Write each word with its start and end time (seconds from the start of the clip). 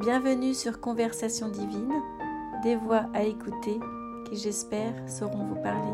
Bienvenue 0.00 0.54
sur 0.54 0.80
Conversation 0.80 1.50
divine, 1.50 1.92
des 2.62 2.74
voix 2.74 3.04
à 3.12 3.24
écouter 3.24 3.78
qui 4.24 4.36
j'espère 4.38 4.94
sauront 5.06 5.44
vous 5.44 5.62
parler. 5.62 5.92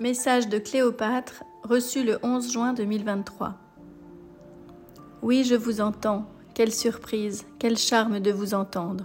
Message 0.00 0.48
de 0.48 0.58
Cléopâtre 0.58 1.44
reçu 1.62 2.02
le 2.02 2.18
11 2.24 2.50
juin 2.50 2.72
2023. 2.72 3.54
Oui, 5.22 5.44
je 5.44 5.54
vous 5.54 5.80
entends. 5.80 6.26
Quelle 6.54 6.72
surprise, 6.72 7.46
quel 7.60 7.78
charme 7.78 8.18
de 8.18 8.32
vous 8.32 8.52
entendre. 8.54 9.04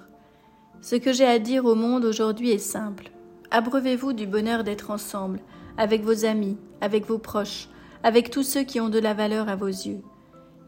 Ce 0.82 0.96
que 0.96 1.14
j'ai 1.14 1.28
à 1.28 1.38
dire 1.38 1.66
au 1.66 1.76
monde 1.76 2.06
aujourd'hui 2.06 2.50
est 2.50 2.58
simple. 2.58 3.12
Abreuvez-vous 3.52 4.14
du 4.14 4.26
bonheur 4.26 4.64
d'être 4.64 4.90
ensemble, 4.90 5.40
avec 5.78 6.02
vos 6.02 6.26
amis, 6.26 6.58
avec 6.82 7.06
vos 7.06 7.20
proches, 7.20 7.70
avec 8.02 8.32
tous 8.32 8.42
ceux 8.42 8.64
qui 8.64 8.80
ont 8.80 8.90
de 8.90 8.98
la 8.98 9.14
valeur 9.14 9.50
à 9.50 9.56
vos 9.56 9.68
yeux. 9.68 10.02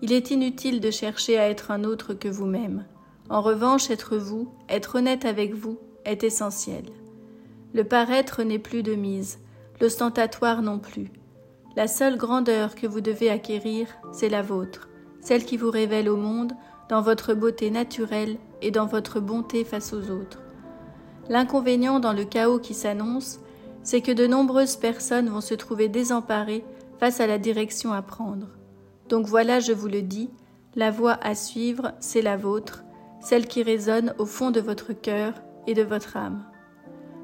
Il 0.02 0.11
est 0.14 0.29
inutile 0.29 0.79
de 0.79 0.91
chercher 0.91 1.39
à 1.39 1.50
être 1.50 1.71
un 1.71 1.84
autre 1.84 2.14
que 2.14 2.28
vous-même. 2.28 2.86
En 3.29 3.42
revanche, 3.42 3.89
être 3.89 4.15
vous, 4.15 4.47
être 4.69 4.96
honnête 5.00 5.25
avec 5.25 5.54
vous, 5.54 5.79
est 6.05 6.24
essentiel. 6.24 6.83
Le 7.74 7.83
paraître 7.83 8.43
n'est 8.43 8.60
plus 8.60 8.83
de 8.83 8.96
mise, 8.96 9.39
l'ostentatoire 9.82 10.61
non 10.61 10.79
plus. 10.79 11.11
La 11.75 11.88
seule 11.88 12.18
grandeur 12.18 12.75
que 12.75 12.88
vous 12.88 13.02
devez 13.02 13.29
acquérir, 13.29 13.88
c'est 14.11 14.29
la 14.29 14.41
vôtre, 14.41 14.88
celle 15.19 15.46
qui 15.46 15.57
vous 15.57 15.71
révèle 15.71 16.10
au 16.10 16.16
monde 16.16 16.54
dans 16.89 17.02
votre 17.02 17.33
beauté 17.33 17.69
naturelle 17.69 18.38
et 18.61 18.71
dans 18.71 18.86
votre 18.86 19.19
bonté 19.19 19.64
face 19.64 19.93
aux 19.93 20.10
autres. 20.11 20.41
L'inconvénient 21.29 22.00
dans 22.00 22.14
le 22.14 22.24
chaos 22.24 22.60
qui 22.60 22.74
s'annonce, 22.74 23.39
c'est 23.83 24.02
que 24.02 24.11
de 24.11 24.27
nombreuses 24.27 24.77
personnes 24.77 25.29
vont 25.29 25.41
se 25.41 25.54
trouver 25.54 25.89
désemparées 25.89 26.64
face 27.00 27.19
à 27.19 27.27
la 27.27 27.38
direction 27.38 27.91
à 27.91 28.02
prendre. 28.02 28.47
Donc 29.10 29.25
voilà, 29.25 29.60
je 29.60 29.71
vous 29.71 29.88
le 29.88 30.02
dis, 30.02 30.29
la 30.75 30.92
voie 30.92 31.18
à 31.21 31.36
suivre, 31.36 31.93
c'est 32.00 32.22
la 32.22 32.38
vôtre, 32.38 32.84
celle 33.22 33.47
qui 33.47 33.64
résonne 33.64 34.13
au 34.17 34.25
fond 34.25 34.52
de 34.52 34.59
votre 34.59 34.94
cœur 34.94 35.33
et 35.66 35.73
de 35.73 35.83
votre 35.83 36.17
âme. 36.17 36.45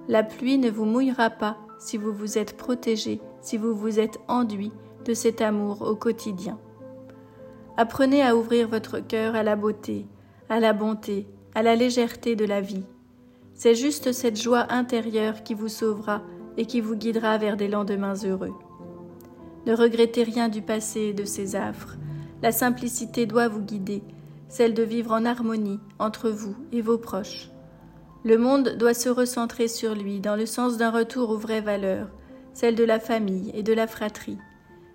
La 0.08 0.24
pluie 0.24 0.58
ne 0.58 0.70
vous 0.70 0.86
mouillera 0.86 1.30
pas 1.30 1.58
si 1.80 1.98
vous 1.98 2.14
vous 2.14 2.38
êtes 2.38 2.58
protégé, 2.58 3.22
si 3.42 3.58
vous 3.58 3.76
vous 3.76 4.00
êtes 4.00 4.20
enduit 4.28 4.72
de 5.06 5.14
cet 5.14 5.42
amour 5.42 5.82
au 5.82 5.96
quotidien. 5.96 6.58
Apprenez 7.78 8.22
à 8.22 8.36
ouvrir 8.36 8.68
votre 8.68 9.00
cœur 9.00 9.36
à 9.36 9.44
la 9.44 9.56
beauté, 9.56 10.06
à 10.50 10.60
la 10.60 10.74
bonté, 10.74 11.28
à 11.56 11.64
la 11.64 11.76
légèreté 11.76 12.36
de 12.36 12.46
la 12.46 12.62
vie. 12.62 12.86
C'est 13.54 13.76
juste 13.76 14.12
cette 14.12 14.42
joie 14.42 14.72
intérieure 14.72 15.44
qui 15.44 15.54
vous 15.54 15.70
sauvera 15.70 16.22
et 16.58 16.66
qui 16.66 16.82
vous 16.82 16.96
guidera 16.96 17.38
vers 17.38 17.58
des 17.58 17.68
lendemains 17.68 18.16
heureux. 18.26 18.54
Ne 19.66 19.74
regrettez 19.76 20.24
rien 20.24 20.50
du 20.50 20.62
passé 20.62 21.00
et 21.00 21.14
de 21.14 21.26
ses 21.26 21.56
affres. 21.56 21.96
La 22.42 22.52
simplicité 22.52 23.26
doit 23.26 23.48
vous 23.48 23.62
guider, 23.62 24.04
celle 24.50 24.74
de 24.74 24.84
vivre 24.84 25.14
en 25.14 25.26
harmonie 25.26 25.80
entre 26.00 26.30
vous 26.30 26.56
et 26.72 26.82
vos 26.82 26.98
proches. 26.98 27.50
Le 28.26 28.38
monde 28.38 28.76
doit 28.78 28.94
se 28.94 29.10
recentrer 29.10 29.68
sur 29.68 29.96
lui 29.96 30.20
dans 30.20 30.36
le 30.36 30.46
sens 30.46 30.78
d'un 30.78 30.92
retour 30.92 31.30
aux 31.30 31.38
vraies 31.38 31.62
valeurs, 31.62 32.10
celle 32.54 32.76
de 32.76 32.84
la 32.84 33.00
famille 33.00 33.52
et 33.54 33.64
de 33.64 33.74
la 33.74 33.88
fratrie. 33.88 34.38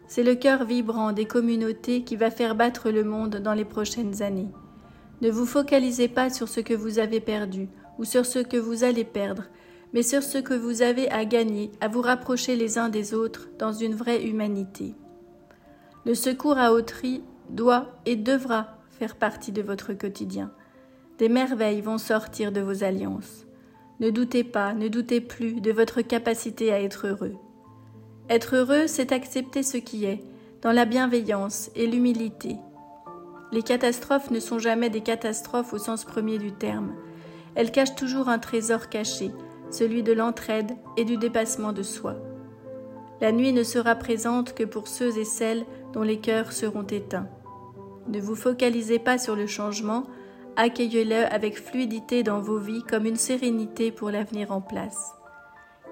C'est 0.06 0.22
le 0.22 0.34
cœur 0.34 0.64
vibrant 0.64 1.12
des 1.12 1.26
communautés 1.26 2.02
qui 2.02 2.16
va 2.16 2.30
faire 2.30 2.54
battre 2.54 2.90
le 2.90 3.04
monde 3.04 3.36
dans 3.36 3.52
les 3.52 3.66
prochaines 3.66 4.22
années. 4.22 4.48
Ne 5.20 5.30
vous 5.30 5.44
focalisez 5.44 6.08
pas 6.08 6.30
sur 6.30 6.48
ce 6.48 6.60
que 6.60 6.74
vous 6.74 6.98
avez 6.98 7.20
perdu 7.20 7.68
ou 7.98 8.04
sur 8.04 8.24
ce 8.24 8.38
que 8.38 8.56
vous 8.56 8.84
allez 8.84 9.04
perdre, 9.04 9.44
mais 9.92 10.02
sur 10.02 10.22
ce 10.22 10.38
que 10.38 10.54
vous 10.54 10.82
avez 10.82 11.10
à 11.10 11.24
gagner, 11.24 11.70
à 11.80 11.88
vous 11.88 12.02
rapprocher 12.02 12.56
les 12.56 12.78
uns 12.78 12.88
des 12.88 13.14
autres 13.14 13.48
dans 13.58 13.72
une 13.72 13.94
vraie 13.94 14.24
humanité. 14.24 14.94
Le 16.04 16.14
secours 16.14 16.58
à 16.58 16.72
autrui 16.72 17.22
doit 17.50 17.86
et 18.06 18.16
devra 18.16 18.78
faire 18.90 19.16
partie 19.16 19.52
de 19.52 19.62
votre 19.62 19.92
quotidien. 19.94 20.50
Des 21.18 21.28
merveilles 21.28 21.80
vont 21.80 21.98
sortir 21.98 22.52
de 22.52 22.60
vos 22.60 22.84
alliances. 22.84 23.46
Ne 24.00 24.10
doutez 24.10 24.44
pas, 24.44 24.74
ne 24.74 24.88
doutez 24.88 25.20
plus 25.20 25.60
de 25.60 25.72
votre 25.72 26.02
capacité 26.02 26.72
à 26.72 26.80
être 26.80 27.06
heureux. 27.06 27.34
Être 28.28 28.56
heureux, 28.56 28.86
c'est 28.86 29.12
accepter 29.12 29.62
ce 29.62 29.78
qui 29.78 30.04
est, 30.04 30.22
dans 30.62 30.72
la 30.72 30.84
bienveillance 30.84 31.70
et 31.74 31.86
l'humilité. 31.86 32.56
Les 33.52 33.62
catastrophes 33.62 34.30
ne 34.30 34.40
sont 34.40 34.58
jamais 34.58 34.90
des 34.90 35.00
catastrophes 35.00 35.72
au 35.72 35.78
sens 35.78 36.04
premier 36.04 36.38
du 36.38 36.52
terme. 36.52 36.94
Elles 37.54 37.72
cachent 37.72 37.94
toujours 37.94 38.28
un 38.28 38.38
trésor 38.38 38.88
caché, 38.88 39.30
celui 39.70 40.02
de 40.02 40.12
l'entraide 40.12 40.72
et 40.96 41.04
du 41.04 41.16
dépassement 41.16 41.72
de 41.72 41.82
soi. 41.82 42.16
La 43.20 43.32
nuit 43.32 43.52
ne 43.52 43.62
sera 43.62 43.94
présente 43.96 44.54
que 44.54 44.64
pour 44.64 44.86
ceux 44.86 45.18
et 45.18 45.24
celles 45.24 45.64
dont 45.92 46.02
les 46.02 46.20
cœurs 46.20 46.52
seront 46.52 46.84
éteints. 46.84 47.28
Ne 48.08 48.20
vous 48.20 48.36
focalisez 48.36 48.98
pas 48.98 49.18
sur 49.18 49.36
le 49.36 49.46
changement, 49.46 50.04
accueillez-le 50.56 51.26
avec 51.32 51.58
fluidité 51.58 52.22
dans 52.22 52.40
vos 52.40 52.58
vies 52.58 52.84
comme 52.88 53.06
une 53.06 53.16
sérénité 53.16 53.90
pour 53.90 54.10
l'avenir 54.10 54.52
en 54.52 54.60
place. 54.60 55.12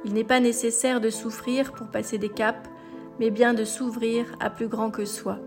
Il 0.04 0.14
n'est 0.14 0.24
pas 0.24 0.40
nécessaire 0.40 1.00
de 1.00 1.10
souffrir 1.10 1.72
pour 1.72 1.88
passer 1.88 2.18
des 2.18 2.28
caps, 2.28 2.68
mais 3.18 3.30
bien 3.30 3.54
de 3.54 3.64
s'ouvrir 3.64 4.26
à 4.40 4.50
plus 4.50 4.68
grand 4.68 4.90
que 4.90 5.04
soi. 5.04 5.38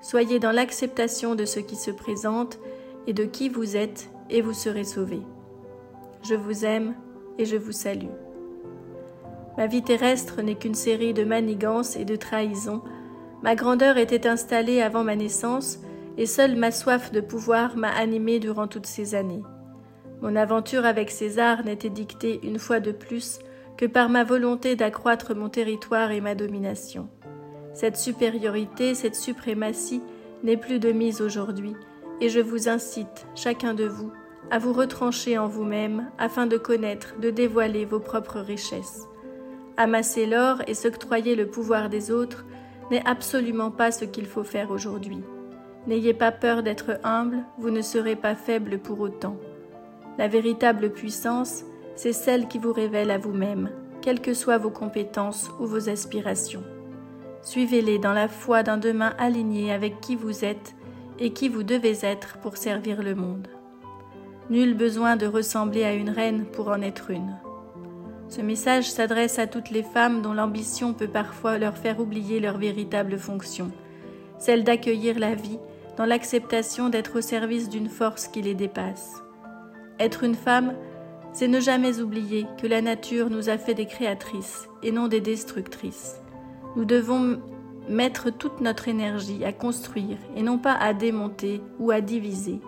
Soyez 0.00 0.38
dans 0.38 0.52
l'acceptation 0.52 1.34
de 1.34 1.44
ce 1.44 1.60
qui 1.60 1.76
se 1.76 1.90
présente 1.90 2.58
et 3.06 3.12
de 3.12 3.24
qui 3.24 3.48
vous 3.48 3.76
êtes, 3.76 4.08
et 4.30 4.40
vous 4.40 4.54
serez 4.54 4.84
sauvés. 4.84 5.22
Je 6.22 6.34
vous 6.34 6.64
aime, 6.64 6.94
et 7.38 7.44
je 7.44 7.56
vous 7.56 7.72
salue. 7.72 8.10
Ma 9.56 9.66
vie 9.66 9.82
terrestre 9.82 10.42
n'est 10.42 10.54
qu'une 10.54 10.74
série 10.74 11.14
de 11.14 11.24
manigances 11.24 11.96
et 11.96 12.04
de 12.04 12.16
trahisons. 12.16 12.82
Ma 13.42 13.54
grandeur 13.54 13.96
était 13.96 14.26
installée 14.26 14.82
avant 14.82 15.04
ma 15.04 15.16
naissance, 15.16 15.78
et 16.18 16.26
seule 16.26 16.56
ma 16.56 16.70
soif 16.70 17.12
de 17.12 17.20
pouvoir 17.20 17.76
m'a 17.76 17.90
animée 17.90 18.38
durant 18.38 18.68
toutes 18.68 18.86
ces 18.86 19.14
années. 19.14 19.42
Mon 20.22 20.34
aventure 20.36 20.86
avec 20.86 21.10
César 21.10 21.64
n'était 21.64 21.90
dictée 21.90 22.40
une 22.42 22.58
fois 22.58 22.80
de 22.80 22.92
plus 22.92 23.38
que 23.76 23.86
par 23.86 24.08
ma 24.08 24.24
volonté 24.24 24.76
d'accroître 24.76 25.34
mon 25.34 25.50
territoire 25.50 26.10
et 26.10 26.22
ma 26.22 26.34
domination. 26.34 27.08
Cette 27.74 27.98
supériorité, 27.98 28.94
cette 28.94 29.16
suprématie 29.16 30.00
n'est 30.42 30.56
plus 30.56 30.78
de 30.78 30.92
mise 30.92 31.20
aujourd'hui, 31.20 31.74
et 32.22 32.30
je 32.30 32.40
vous 32.40 32.70
incite, 32.70 33.26
chacun 33.34 33.74
de 33.74 33.84
vous, 33.84 34.10
à 34.50 34.58
vous 34.58 34.72
retrancher 34.72 35.38
en 35.38 35.48
vous-même 35.48 36.10
afin 36.18 36.46
de 36.46 36.56
connaître, 36.56 37.14
de 37.20 37.30
dévoiler 37.30 37.84
vos 37.84 38.00
propres 38.00 38.40
richesses. 38.40 39.06
Amasser 39.76 40.26
l'or 40.26 40.62
et 40.66 40.74
s'octroyer 40.74 41.34
le 41.34 41.46
pouvoir 41.46 41.88
des 41.88 42.10
autres 42.10 42.44
n'est 42.90 43.06
absolument 43.06 43.70
pas 43.70 43.90
ce 43.90 44.04
qu'il 44.04 44.26
faut 44.26 44.44
faire 44.44 44.70
aujourd'hui. 44.70 45.22
N'ayez 45.86 46.14
pas 46.14 46.32
peur 46.32 46.62
d'être 46.62 46.98
humble, 47.04 47.44
vous 47.58 47.70
ne 47.70 47.82
serez 47.82 48.16
pas 48.16 48.34
faible 48.34 48.78
pour 48.78 49.00
autant. 49.00 49.36
La 50.18 50.28
véritable 50.28 50.90
puissance, 50.90 51.64
c'est 51.94 52.12
celle 52.12 52.48
qui 52.48 52.58
vous 52.58 52.72
révèle 52.72 53.10
à 53.10 53.18
vous-même, 53.18 53.70
quelles 54.02 54.20
que 54.20 54.34
soient 54.34 54.58
vos 54.58 54.70
compétences 54.70 55.50
ou 55.60 55.66
vos 55.66 55.88
aspirations. 55.88 56.64
Suivez-les 57.42 57.98
dans 57.98 58.12
la 58.12 58.28
foi 58.28 58.62
d'un 58.62 58.78
demain 58.78 59.14
aligné 59.18 59.72
avec 59.72 60.00
qui 60.00 60.16
vous 60.16 60.44
êtes 60.44 60.74
et 61.18 61.32
qui 61.32 61.48
vous 61.48 61.62
devez 61.62 61.98
être 62.02 62.38
pour 62.38 62.56
servir 62.56 63.02
le 63.02 63.14
monde. 63.14 63.48
Nul 64.48 64.74
besoin 64.74 65.16
de 65.16 65.26
ressembler 65.26 65.82
à 65.82 65.92
une 65.92 66.10
reine 66.10 66.44
pour 66.46 66.68
en 66.68 66.80
être 66.80 67.10
une. 67.10 67.36
Ce 68.28 68.40
message 68.40 68.90
s'adresse 68.90 69.40
à 69.40 69.48
toutes 69.48 69.70
les 69.70 69.82
femmes 69.82 70.22
dont 70.22 70.32
l'ambition 70.32 70.94
peut 70.94 71.08
parfois 71.08 71.58
leur 71.58 71.76
faire 71.76 71.98
oublier 71.98 72.38
leur 72.38 72.56
véritable 72.56 73.18
fonction, 73.18 73.72
celle 74.38 74.62
d'accueillir 74.62 75.18
la 75.18 75.34
vie 75.34 75.58
dans 75.96 76.04
l'acceptation 76.04 76.90
d'être 76.90 77.18
au 77.18 77.20
service 77.20 77.68
d'une 77.68 77.88
force 77.88 78.28
qui 78.28 78.40
les 78.40 78.54
dépasse. 78.54 79.22
Être 79.98 80.22
une 80.22 80.34
femme, 80.34 80.74
c'est 81.32 81.48
ne 81.48 81.58
jamais 81.58 82.00
oublier 82.00 82.46
que 82.60 82.68
la 82.68 82.82
nature 82.82 83.30
nous 83.30 83.48
a 83.48 83.58
fait 83.58 83.74
des 83.74 83.86
créatrices 83.86 84.68
et 84.82 84.92
non 84.92 85.08
des 85.08 85.20
destructrices. 85.20 86.20
Nous 86.76 86.84
devons 86.84 87.40
mettre 87.88 88.30
toute 88.30 88.60
notre 88.60 88.88
énergie 88.88 89.44
à 89.44 89.52
construire 89.52 90.18
et 90.36 90.42
non 90.42 90.58
pas 90.58 90.74
à 90.74 90.92
démonter 90.92 91.60
ou 91.78 91.90
à 91.90 92.00
diviser. 92.00 92.60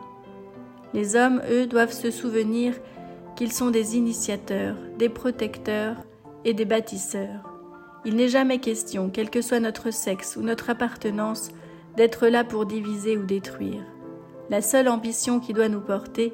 Les 0.94 1.17
hommes, 1.17 1.43
eux, 1.50 1.67
doivent 1.67 1.93
se 1.93 2.11
souvenir 2.11 2.75
qu'ils 3.37 3.52
sont 3.52 3.70
des 3.70 3.96
initiateurs, 3.96 4.76
des 4.99 5.08
protecteurs 5.08 5.96
et 6.44 6.55
des 6.55 6.64
bâtisseurs. 6.64 7.49
Il 8.05 8.17
n'est 8.17 8.29
jamais 8.29 8.58
question, 8.58 9.11
quel 9.11 9.31
que 9.31 9.43
soit 9.43 9.61
notre 9.61 9.90
sexe 9.90 10.37
ou 10.37 10.43
notre 10.43 10.70
appartenance, 10.70 11.50
d'être 11.96 12.29
là 12.29 12.44
pour 12.44 12.64
diviser 12.64 13.17
ou 13.17 13.25
détruire. 13.25 13.85
La 14.50 14.62
seule 14.62 14.88
ambition 14.88 15.40
qui 15.40 15.52
doit 15.52 15.69
nous 15.69 15.81
porter 15.81 16.32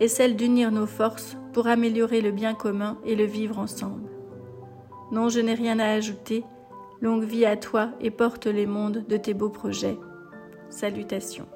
est 0.00 0.08
celle 0.08 0.36
d'unir 0.36 0.70
nos 0.70 0.86
forces 0.86 1.36
pour 1.52 1.68
améliorer 1.68 2.20
le 2.20 2.32
bien 2.32 2.54
commun 2.54 2.98
et 3.04 3.14
le 3.14 3.24
vivre 3.24 3.58
ensemble. 3.58 4.10
Non, 5.10 5.28
je 5.28 5.40
n'ai 5.40 5.54
rien 5.54 5.78
à 5.78 5.86
ajouter. 5.86 6.44
Longue 7.00 7.24
vie 7.24 7.46
à 7.46 7.56
toi 7.56 7.90
et 8.00 8.10
porte 8.10 8.46
les 8.46 8.66
mondes 8.66 9.04
de 9.08 9.16
tes 9.16 9.32
beaux 9.32 9.48
projets. 9.48 9.98
Salutations. 10.68 11.46